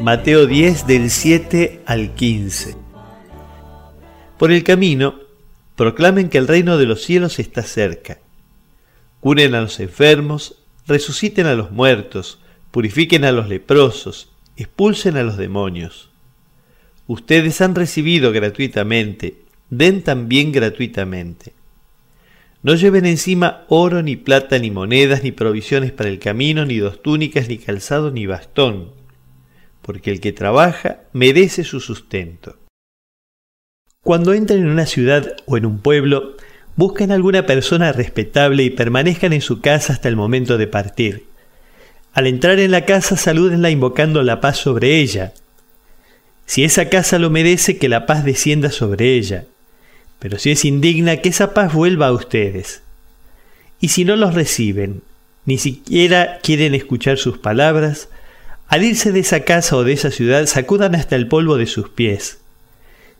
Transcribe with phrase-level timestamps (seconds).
[0.00, 2.76] Mateo 10 del 7 al 15.
[4.38, 5.18] Por el camino,
[5.74, 8.20] proclamen que el reino de los cielos está cerca.
[9.18, 12.38] Curen a los enfermos, resuciten a los muertos,
[12.70, 16.10] purifiquen a los leprosos, expulsen a los demonios.
[17.08, 21.54] Ustedes han recibido gratuitamente, den también gratuitamente.
[22.62, 27.02] No lleven encima oro, ni plata, ni monedas, ni provisiones para el camino, ni dos
[27.02, 28.97] túnicas, ni calzado, ni bastón
[29.88, 32.58] porque el que trabaja merece su sustento.
[34.04, 36.36] Cuando entren en una ciudad o en un pueblo,
[36.76, 41.24] busquen alguna persona respetable y permanezcan en su casa hasta el momento de partir.
[42.12, 45.32] Al entrar en la casa, salúdenla invocando la paz sobre ella.
[46.44, 49.46] Si esa casa lo merece, que la paz descienda sobre ella.
[50.18, 52.82] Pero si es indigna, que esa paz vuelva a ustedes.
[53.80, 55.00] Y si no los reciben,
[55.46, 58.10] ni siquiera quieren escuchar sus palabras,
[58.68, 61.88] al irse de esa casa o de esa ciudad, sacudan hasta el polvo de sus
[61.88, 62.38] pies.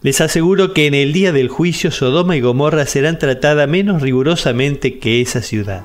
[0.00, 4.98] Les aseguro que en el día del juicio Sodoma y Gomorra serán tratadas menos rigurosamente
[4.98, 5.82] que esa ciudad.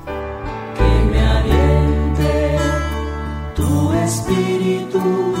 [0.76, 2.58] Que me aliente
[3.54, 5.34] tu espíritu,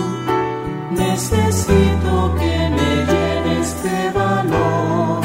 [0.92, 5.24] necesito que me llenes de valor.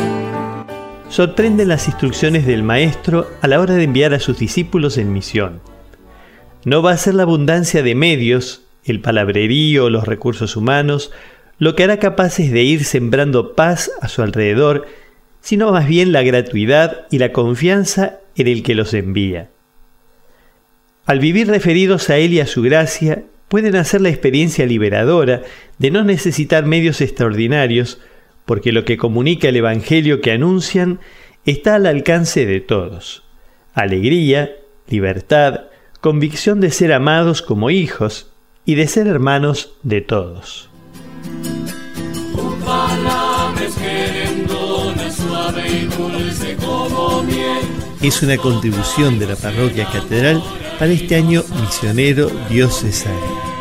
[1.10, 5.62] Sorprenden las instrucciones del Maestro a la hora de enviar a sus discípulos en misión.
[6.64, 11.12] No va a ser la abundancia de medios el palabrerío, los recursos humanos,
[11.58, 14.86] lo que hará capaces de ir sembrando paz a su alrededor,
[15.42, 19.50] sino más bien la gratuidad y la confianza en el que los envía.
[21.06, 25.44] Al vivir referidos a Él y a su gracia, pueden hacer la experiencia liberadora
[25.78, 28.02] de no necesitar medios extraordinarios,
[28.46, 31.00] porque lo que comunica el Evangelio que anuncian
[31.46, 33.24] está al alcance de todos.
[33.74, 34.56] Alegría,
[34.88, 35.66] libertad,
[36.02, 38.35] convicción de ser amados como hijos,
[38.66, 40.70] y de ser hermanos de todos.
[48.02, 50.44] Es una contribución de la parroquia catedral
[50.78, 53.55] para este año misionero diocesano.